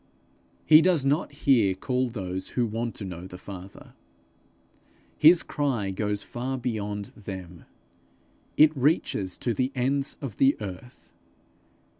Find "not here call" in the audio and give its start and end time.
1.05-2.09